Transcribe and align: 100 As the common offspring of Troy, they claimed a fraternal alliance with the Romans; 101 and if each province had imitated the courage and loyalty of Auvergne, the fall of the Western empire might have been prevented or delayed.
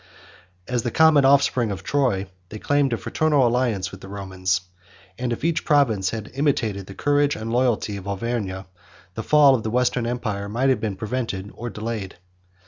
100 0.65 0.73
As 0.75 0.81
the 0.81 0.89
common 0.89 1.25
offspring 1.25 1.69
of 1.69 1.83
Troy, 1.83 2.25
they 2.49 2.57
claimed 2.57 2.91
a 2.91 2.97
fraternal 2.97 3.45
alliance 3.45 3.91
with 3.91 4.01
the 4.01 4.07
Romans; 4.07 4.61
101 5.19 5.23
and 5.23 5.31
if 5.31 5.43
each 5.43 5.63
province 5.63 6.09
had 6.09 6.31
imitated 6.33 6.87
the 6.87 6.95
courage 6.95 7.35
and 7.35 7.51
loyalty 7.53 7.97
of 7.97 8.07
Auvergne, 8.07 8.65
the 9.13 9.21
fall 9.21 9.53
of 9.53 9.61
the 9.61 9.69
Western 9.69 10.07
empire 10.07 10.49
might 10.49 10.69
have 10.69 10.81
been 10.81 10.95
prevented 10.95 11.51
or 11.53 11.69
delayed. 11.69 12.17